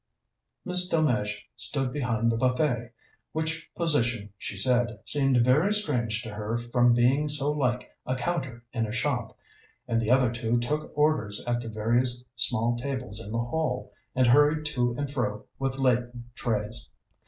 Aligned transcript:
Miss 0.65 0.89
Delmege 0.89 1.47
stood 1.55 1.93
behind 1.93 2.31
the 2.31 2.35
buffet, 2.35 2.91
which 3.33 3.69
position, 3.75 4.33
she 4.39 4.57
said, 4.57 4.99
seemed 5.05 5.45
very 5.45 5.71
strange 5.71 6.23
to 6.23 6.33
her 6.33 6.57
from 6.57 6.95
being 6.95 7.29
so 7.29 7.51
like 7.51 7.95
a 8.07 8.15
counter 8.15 8.63
in 8.73 8.87
a 8.87 8.91
shop, 8.91 9.37
and 9.87 10.01
the 10.01 10.09
other 10.09 10.31
two 10.31 10.57
took 10.57 10.91
orders 10.97 11.45
at 11.45 11.61
the 11.61 11.69
various 11.69 12.25
small 12.35 12.75
tables 12.77 13.23
in 13.23 13.31
the 13.31 13.37
hall, 13.37 13.93
and 14.15 14.25
hurried 14.25 14.65
to 14.65 14.95
and 14.97 15.13
fro 15.13 15.45
with 15.59 15.77
laden 15.77 16.31
trays. 16.33 16.89